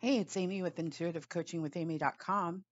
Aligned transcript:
Hey, 0.00 0.18
it's 0.18 0.36
Amy 0.36 0.62
with 0.62 0.76
intuitivecoachingwithamy.com. 0.76 2.64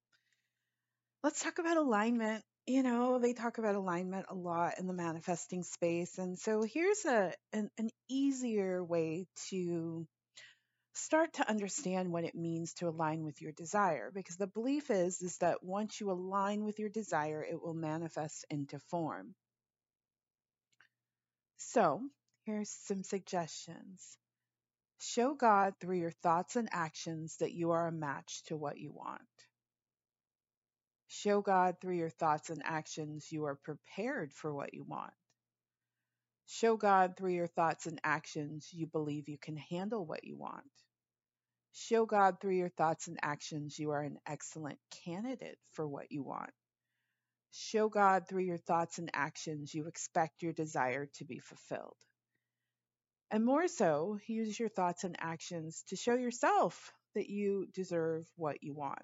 Let's 1.25 1.43
talk 1.43 1.59
about 1.59 1.77
alignment. 1.77 2.45
You 2.69 2.85
know, 2.85 3.19
they 3.19 3.33
talk 3.33 3.59
about 3.59 3.75
alignment 3.75 4.27
a 4.29 4.35
lot 4.37 4.79
in 4.79 4.87
the 4.87 4.93
manifesting 4.93 5.65
space. 5.65 6.19
And 6.19 6.39
so 6.39 6.63
here's 6.63 7.05
a 7.05 7.33
an, 7.53 7.69
an 7.79 7.91
easier 8.09 8.85
way 8.85 9.27
to 9.51 10.07
start 10.95 11.33
to 11.35 11.51
understand 11.51 12.13
what 12.13 12.23
it 12.23 12.37
means 12.37 12.75
to 12.75 12.89
align 12.89 13.25
with 13.25 13.43
your 13.43 13.51
desire 13.51 14.13
because 14.15 14.37
the 14.37 14.47
belief 14.47 14.89
is 14.89 15.21
is 15.21 15.37
that 15.39 15.65
once 15.65 16.01
you 16.01 16.13
align 16.13 16.65
with 16.65 16.79
your 16.79 16.91
desire, 16.91 17.43
it 17.43 17.61
will 17.61 17.75
manifest 17.75 18.45
into 18.51 18.79
form. 18.89 19.35
So, 21.57 22.03
here's 22.45 22.71
some 22.71 23.03
suggestions. 23.03 24.17
Show 24.99 25.35
God 25.35 25.75
through 25.81 25.99
your 25.99 26.13
thoughts 26.13 26.57
and 26.57 26.69
actions 26.73 27.37
that 27.39 27.53
you 27.53 27.73
are 27.73 27.89
a 27.89 27.93
match 27.93 28.43
to 28.47 28.57
what 28.57 28.79
you 28.79 28.93
want. 28.93 29.23
Show 31.09 31.43
God 31.43 31.77
through 31.81 31.97
your 31.97 32.11
thoughts 32.11 32.51
and 32.51 32.63
actions 32.65 33.31
you 33.33 33.45
are 33.45 33.57
prepared 33.57 34.33
for 34.33 34.55
what 34.55 34.75
you 34.75 34.85
want. 34.85 35.13
Show 36.47 36.77
God 36.77 37.17
through 37.17 37.35
your 37.35 37.47
thoughts 37.47 37.87
and 37.87 38.01
actions 38.05 38.71
you 38.73 38.87
believe 38.87 39.29
you 39.29 39.39
can 39.39 39.57
handle 39.57 40.05
what 40.07 40.25
you 40.25 40.37
want. 40.37 40.65
Show 41.73 42.07
God 42.07 42.41
through 42.41 42.57
your 42.57 42.71
thoughts 42.71 43.09
and 43.09 43.19
actions 43.23 43.79
you 43.79 43.91
are 43.91 44.03
an 44.03 44.19
excellent 44.27 44.79
candidate 45.05 45.59
for 45.73 45.87
what 45.87 46.11
you 46.13 46.23
want. 46.23 46.51
Show 47.53 47.89
God 47.89 48.29
through 48.29 48.45
your 48.45 48.59
thoughts 48.59 48.99
and 48.99 49.11
actions 49.15 49.75
you 49.75 49.87
expect 49.87 50.43
your 50.43 50.53
desire 50.53 51.07
to 51.15 51.25
be 51.25 51.39
fulfilled. 51.41 51.97
And 53.31 53.45
more 53.45 53.69
so, 53.69 54.19
use 54.27 54.59
your 54.59 54.69
thoughts 54.69 55.05
and 55.05 55.17
actions 55.21 55.85
to 55.89 55.97
show 55.97 56.15
yourself 56.15 56.93
that 57.15 57.29
you 57.29 57.67
deserve 57.73 58.27
what 58.37 58.63
you 58.63 58.75
want. 58.75 59.03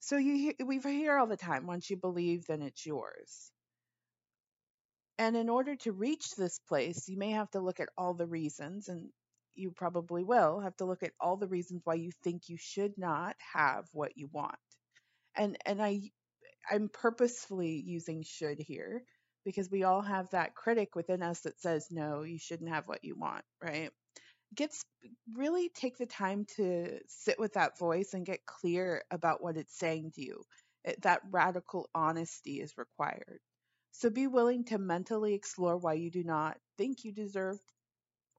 So 0.00 0.16
you 0.18 0.52
we 0.64 0.78
hear 0.80 1.16
all 1.16 1.26
the 1.26 1.36
time, 1.36 1.66
once 1.66 1.88
you 1.88 1.96
believe, 1.96 2.46
then 2.46 2.62
it's 2.62 2.84
yours. 2.84 3.50
And 5.18 5.36
in 5.36 5.48
order 5.48 5.76
to 5.76 5.92
reach 5.92 6.34
this 6.34 6.58
place, 6.58 7.08
you 7.08 7.16
may 7.16 7.30
have 7.30 7.50
to 7.52 7.60
look 7.60 7.80
at 7.80 7.88
all 7.96 8.14
the 8.14 8.26
reasons, 8.26 8.88
and 8.88 9.10
you 9.54 9.70
probably 9.70 10.24
will 10.24 10.60
have 10.60 10.76
to 10.76 10.84
look 10.84 11.02
at 11.02 11.12
all 11.20 11.36
the 11.36 11.48
reasons 11.48 11.82
why 11.84 11.94
you 11.94 12.10
think 12.22 12.48
you 12.48 12.56
should 12.58 12.98
not 12.98 13.36
have 13.54 13.88
what 13.92 14.16
you 14.16 14.28
want. 14.32 14.58
And 15.36 15.56
and 15.64 15.82
I 15.82 16.10
I'm 16.70 16.88
purposefully 16.88 17.82
using 17.86 18.22
should 18.22 18.58
here 18.58 19.04
because 19.44 19.70
we 19.70 19.84
all 19.84 20.02
have 20.02 20.30
that 20.30 20.54
critic 20.54 20.96
within 20.96 21.22
us 21.22 21.40
that 21.40 21.60
says 21.60 21.88
no, 21.90 22.22
you 22.22 22.38
shouldn't 22.38 22.70
have 22.70 22.88
what 22.88 23.04
you 23.04 23.16
want, 23.16 23.44
right? 23.62 23.90
gets 24.54 24.84
really 25.34 25.68
take 25.68 25.96
the 25.98 26.06
time 26.06 26.46
to 26.56 26.98
sit 27.08 27.38
with 27.38 27.54
that 27.54 27.78
voice 27.78 28.14
and 28.14 28.26
get 28.26 28.46
clear 28.46 29.02
about 29.10 29.42
what 29.42 29.56
it's 29.56 29.76
saying 29.78 30.12
to 30.12 30.22
you. 30.22 30.44
It, 30.84 31.02
that 31.02 31.20
radical 31.30 31.88
honesty 31.94 32.60
is 32.60 32.76
required. 32.78 33.40
So 33.92 34.10
be 34.10 34.26
willing 34.26 34.64
to 34.66 34.78
mentally 34.78 35.34
explore 35.34 35.76
why 35.76 35.94
you 35.94 36.10
do 36.10 36.24
not 36.24 36.58
think 36.78 37.04
you 37.04 37.12
deserve, 37.12 37.58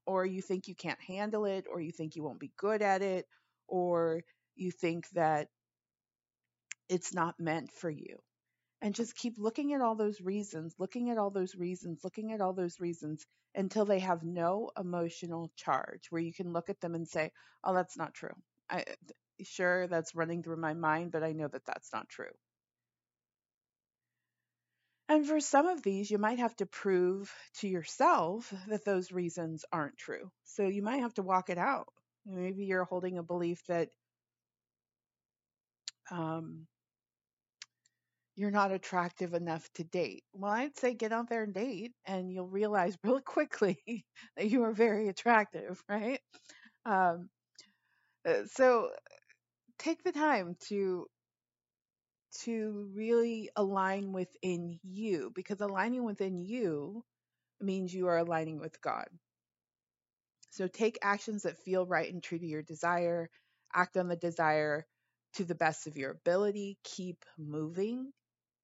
or 0.06 0.26
you 0.26 0.42
think 0.42 0.68
you 0.68 0.74
can't 0.74 1.00
handle 1.00 1.44
it, 1.46 1.66
or 1.70 1.80
you 1.80 1.92
think 1.92 2.16
you 2.16 2.22
won't 2.22 2.40
be 2.40 2.52
good 2.58 2.82
at 2.82 3.02
it, 3.02 3.26
or 3.68 4.22
you 4.54 4.70
think 4.70 5.08
that 5.10 5.48
it's 6.88 7.14
not 7.14 7.38
meant 7.40 7.72
for 7.72 7.90
you 7.90 8.18
and 8.82 8.94
just 8.94 9.16
keep 9.16 9.34
looking 9.38 9.72
at 9.74 9.80
all 9.80 9.94
those 9.94 10.20
reasons, 10.20 10.74
looking 10.78 11.10
at 11.10 11.18
all 11.18 11.30
those 11.30 11.54
reasons, 11.54 12.04
looking 12.04 12.32
at 12.32 12.40
all 12.40 12.52
those 12.52 12.80
reasons 12.80 13.26
until 13.54 13.84
they 13.84 13.98
have 14.00 14.22
no 14.22 14.70
emotional 14.78 15.50
charge 15.56 16.06
where 16.10 16.22
you 16.22 16.32
can 16.32 16.52
look 16.52 16.70
at 16.70 16.80
them 16.80 16.94
and 16.94 17.08
say, 17.08 17.32
"Oh, 17.64 17.74
that's 17.74 17.96
not 17.96 18.14
true." 18.14 18.34
I 18.70 18.84
sure 19.42 19.86
that's 19.88 20.14
running 20.14 20.42
through 20.42 20.56
my 20.58 20.74
mind, 20.74 21.12
but 21.12 21.22
I 21.24 21.32
know 21.32 21.48
that 21.48 21.66
that's 21.66 21.92
not 21.92 22.08
true. 22.08 22.32
And 25.08 25.26
for 25.26 25.40
some 25.40 25.66
of 25.66 25.82
these, 25.82 26.10
you 26.12 26.18
might 26.18 26.38
have 26.38 26.54
to 26.56 26.66
prove 26.66 27.34
to 27.54 27.66
yourself 27.68 28.52
that 28.68 28.84
those 28.84 29.10
reasons 29.10 29.64
aren't 29.72 29.96
true. 29.96 30.30
So 30.44 30.68
you 30.68 30.82
might 30.82 31.00
have 31.00 31.14
to 31.14 31.22
walk 31.24 31.50
it 31.50 31.58
out. 31.58 31.92
Maybe 32.24 32.66
you're 32.66 32.84
holding 32.84 33.18
a 33.18 33.22
belief 33.24 33.64
that 33.66 33.90
um, 36.10 36.66
you're 38.36 38.50
not 38.50 38.72
attractive 38.72 39.34
enough 39.34 39.68
to 39.74 39.84
date. 39.84 40.24
Well, 40.34 40.52
I'd 40.52 40.76
say 40.78 40.94
get 40.94 41.12
out 41.12 41.28
there 41.28 41.42
and 41.44 41.54
date, 41.54 41.92
and 42.06 42.30
you'll 42.30 42.48
realize 42.48 42.96
real 43.04 43.20
quickly 43.20 44.06
that 44.36 44.48
you 44.50 44.62
are 44.64 44.72
very 44.72 45.08
attractive, 45.08 45.82
right? 45.88 46.20
Um, 46.86 47.30
uh, 48.28 48.44
so 48.52 48.90
take 49.78 50.02
the 50.04 50.12
time 50.12 50.56
to 50.68 51.06
to 52.42 52.90
really 52.94 53.50
align 53.56 54.12
within 54.12 54.78
you 54.82 55.30
because 55.34 55.60
aligning 55.60 56.04
within 56.04 56.40
you 56.40 57.02
means 57.60 57.94
you 57.94 58.08
are 58.08 58.18
aligning 58.18 58.58
with 58.60 58.80
God. 58.80 59.08
So 60.50 60.66
take 60.66 60.98
actions 61.02 61.42
that 61.42 61.58
feel 61.58 61.86
right 61.86 62.12
and 62.12 62.22
true 62.22 62.38
to 62.38 62.46
your 62.46 62.62
desire, 62.62 63.30
act 63.74 63.96
on 63.96 64.08
the 64.08 64.16
desire 64.16 64.86
to 65.34 65.44
the 65.44 65.54
best 65.54 65.86
of 65.86 65.96
your 65.96 66.10
ability, 66.12 66.78
keep 66.82 67.24
moving 67.38 68.12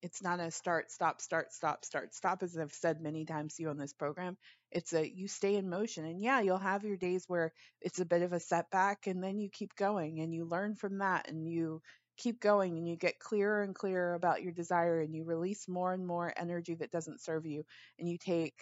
it's 0.03 0.23
not 0.23 0.41
a 0.41 0.51
start, 0.51 0.91
stop, 0.91 1.21
start, 1.21 1.53
stop, 1.53 1.85
start, 1.85 2.13
stop, 2.13 2.43
as 2.43 2.59
I've 2.59 2.73
said 2.73 3.01
many 3.01 3.25
times 3.25 3.55
to 3.55 3.63
you 3.63 3.71
on 3.71 3.79
this 3.79 3.93
program. 3.93 4.37
It's 4.73 4.93
a 4.93 5.09
you 5.09 5.29
stay 5.29 5.55
in 5.55 5.71
motion. 5.71 6.05
And 6.05 6.21
yeah, 6.21 6.41
you'll 6.41 6.59
have 6.59 6.85
your 6.85 6.97
days 6.97 7.25
where 7.29 7.53
it's 7.81 8.01
a 8.01 8.05
bit 8.05 8.23
of 8.23 8.33
a 8.33 8.41
setback, 8.41 9.07
and 9.07 9.23
then 9.23 9.39
you 9.39 9.49
keep 9.49 9.75
going 9.77 10.21
and 10.21 10.35
you 10.35 10.45
learn 10.45 10.75
from 10.75 10.99
that 10.99 11.31
and 11.31 11.49
you 11.49 11.81
keep 12.19 12.41
going 12.41 12.77
and 12.77 12.89
you 12.89 12.97
get 12.97 13.19
clearer 13.19 13.63
and 13.63 13.75
clearer 13.75 14.15
about 14.15 14.43
your 14.43 14.53
desire 14.53 15.01
and 15.01 15.15
you 15.15 15.25
release 15.25 15.69
more 15.69 15.93
and 15.93 16.07
more 16.07 16.33
energy 16.37 16.75
that 16.75 16.91
doesn't 16.91 17.23
serve 17.23 17.47
you 17.47 17.65
and 17.99 18.09
you 18.09 18.19
take 18.19 18.55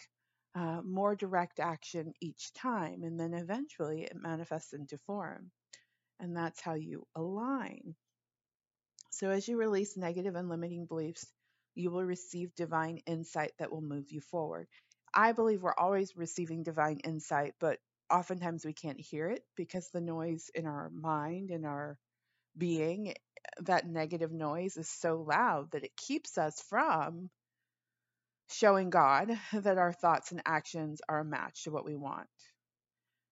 uh, 0.54 0.80
more 0.84 1.16
direct 1.16 1.58
action 1.60 2.12
each 2.20 2.52
time. 2.54 3.02
And 3.02 3.18
then 3.18 3.34
eventually 3.34 4.02
it 4.02 4.14
manifests 4.14 4.72
into 4.72 4.98
form. 5.06 5.50
And 6.20 6.36
that's 6.36 6.60
how 6.60 6.74
you 6.74 7.06
align. 7.16 7.94
So, 9.10 9.30
as 9.30 9.46
you 9.46 9.56
release 9.56 9.96
negative 9.96 10.34
and 10.34 10.48
limiting 10.48 10.86
beliefs, 10.86 11.26
you 11.74 11.90
will 11.90 12.04
receive 12.04 12.54
divine 12.54 12.98
insight 13.06 13.52
that 13.58 13.70
will 13.70 13.82
move 13.82 14.10
you 14.10 14.20
forward. 14.20 14.66
I 15.12 15.32
believe 15.32 15.62
we're 15.62 15.74
always 15.74 16.16
receiving 16.16 16.62
divine 16.62 16.98
insight, 16.98 17.54
but 17.60 17.78
oftentimes 18.10 18.64
we 18.64 18.72
can't 18.72 19.00
hear 19.00 19.28
it 19.28 19.44
because 19.56 19.88
the 19.90 20.00
noise 20.00 20.50
in 20.54 20.66
our 20.66 20.90
mind 20.90 21.50
and 21.50 21.66
our 21.66 21.98
being, 22.56 23.14
that 23.60 23.88
negative 23.88 24.32
noise 24.32 24.76
is 24.76 24.88
so 24.88 25.24
loud 25.26 25.70
that 25.72 25.84
it 25.84 25.96
keeps 25.96 26.38
us 26.38 26.60
from 26.68 27.30
showing 28.48 28.90
God 28.90 29.38
that 29.52 29.78
our 29.78 29.92
thoughts 29.92 30.32
and 30.32 30.42
actions 30.44 31.00
are 31.08 31.20
a 31.20 31.24
match 31.24 31.64
to 31.64 31.70
what 31.70 31.84
we 31.84 31.96
want. 31.96 32.28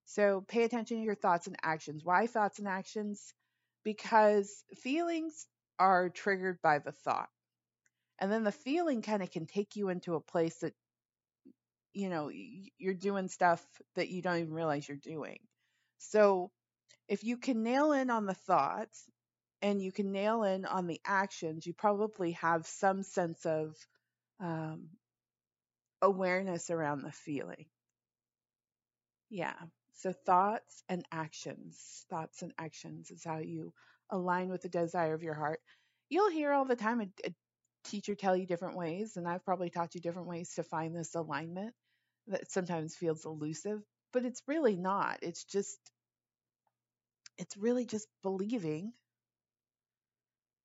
So 0.06 0.42
pay 0.48 0.62
attention 0.62 0.98
to 0.98 1.04
your 1.04 1.14
thoughts 1.14 1.46
and 1.46 1.56
actions. 1.62 2.02
Why 2.04 2.26
thoughts 2.26 2.58
and 2.58 2.68
actions? 2.68 3.22
Because 3.84 4.64
feelings 4.82 5.46
are 5.78 6.08
triggered 6.08 6.60
by 6.62 6.78
the 6.78 6.92
thought. 6.92 7.28
And 8.18 8.32
then 8.32 8.44
the 8.44 8.52
feeling 8.52 9.02
kind 9.02 9.22
of 9.22 9.30
can 9.30 9.46
take 9.46 9.76
you 9.76 9.88
into 9.88 10.14
a 10.14 10.20
place 10.20 10.56
that, 10.56 10.74
you 11.92 12.08
know, 12.08 12.30
you're 12.30 12.94
doing 12.94 13.28
stuff 13.28 13.64
that 13.94 14.08
you 14.08 14.22
don't 14.22 14.38
even 14.38 14.52
realize 14.52 14.88
you're 14.88 14.96
doing. 14.96 15.38
So 15.98 16.50
if 17.08 17.24
you 17.24 17.36
can 17.36 17.62
nail 17.62 17.92
in 17.92 18.10
on 18.10 18.26
the 18.26 18.34
thoughts 18.34 19.04
and 19.62 19.82
you 19.82 19.92
can 19.92 20.12
nail 20.12 20.42
in 20.42 20.64
on 20.64 20.86
the 20.86 21.00
actions, 21.04 21.66
you 21.66 21.72
probably 21.72 22.32
have 22.32 22.66
some 22.66 23.02
sense 23.02 23.46
of 23.46 23.76
um, 24.40 24.88
awareness 26.02 26.70
around 26.70 27.02
the 27.02 27.12
feeling. 27.12 27.66
Yeah. 29.30 29.54
So 29.94 30.12
thoughts 30.12 30.84
and 30.88 31.04
actions, 31.10 32.04
thoughts 32.08 32.42
and 32.42 32.52
actions 32.58 33.10
is 33.10 33.24
how 33.24 33.38
you 33.38 33.72
align 34.10 34.48
with 34.48 34.62
the 34.62 34.68
desire 34.68 35.14
of 35.14 35.22
your 35.22 35.34
heart. 35.34 35.60
You'll 36.08 36.30
hear 36.30 36.52
all 36.52 36.64
the 36.64 36.76
time 36.76 37.00
a, 37.00 37.08
a 37.26 37.34
teacher 37.84 38.14
tell 38.14 38.36
you 38.36 38.46
different 38.46 38.76
ways, 38.76 39.16
and 39.16 39.26
I've 39.28 39.44
probably 39.44 39.70
taught 39.70 39.94
you 39.94 40.00
different 40.00 40.28
ways 40.28 40.54
to 40.54 40.62
find 40.62 40.94
this 40.94 41.14
alignment 41.14 41.74
that 42.28 42.50
sometimes 42.50 42.96
feels 42.96 43.24
elusive, 43.24 43.80
but 44.12 44.24
it's 44.24 44.42
really 44.46 44.76
not. 44.76 45.18
It's 45.22 45.44
just, 45.44 45.78
it's 47.38 47.56
really 47.56 47.86
just 47.86 48.08
believing 48.22 48.92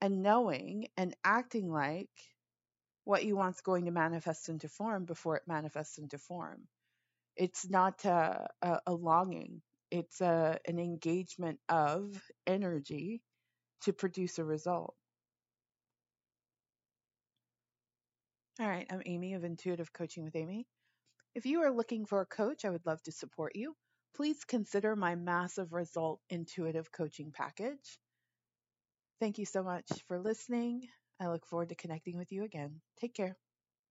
and 0.01 0.21
knowing 0.21 0.87
and 0.97 1.15
acting 1.23 1.71
like 1.71 2.09
what 3.05 3.25
you 3.25 3.35
want's 3.35 3.61
going 3.61 3.85
to 3.85 3.91
manifest 3.91 4.49
into 4.49 4.67
form 4.69 5.05
before 5.05 5.37
it 5.37 5.43
manifests 5.47 5.97
into 5.97 6.17
form. 6.17 6.67
It's 7.35 7.69
not 7.69 8.05
a, 8.05 8.47
a, 8.61 8.79
a 8.87 8.93
longing, 8.93 9.61
it's 9.91 10.21
a, 10.21 10.59
an 10.67 10.79
engagement 10.79 11.59
of 11.69 12.21
energy 12.47 13.21
to 13.81 13.93
produce 13.93 14.39
a 14.39 14.43
result. 14.43 14.95
All 18.59 18.67
right, 18.67 18.87
I'm 18.91 19.01
Amy 19.05 19.33
of 19.33 19.43
Intuitive 19.43 19.93
Coaching 19.93 20.23
with 20.23 20.35
Amy. 20.35 20.67
If 21.35 21.45
you 21.45 21.61
are 21.63 21.71
looking 21.71 22.05
for 22.05 22.21
a 22.21 22.25
coach, 22.25 22.65
I 22.65 22.69
would 22.71 22.85
love 22.85 23.01
to 23.03 23.11
support 23.11 23.55
you. 23.55 23.75
please 24.15 24.43
consider 24.45 24.95
my 24.95 25.15
massive 25.15 25.73
result 25.73 26.21
intuitive 26.29 26.91
coaching 26.91 27.31
package. 27.31 27.99
Thank 29.19 29.39
you 29.39 29.45
so 29.45 29.63
much 29.63 30.03
for 30.07 30.19
listening. 30.19 30.87
I 31.19 31.27
look 31.27 31.45
forward 31.47 31.69
to 31.69 31.75
connecting 31.75 32.17
with 32.17 32.31
you 32.31 32.43
again. 32.43 32.81
Take 32.99 33.15
care. 33.15 33.37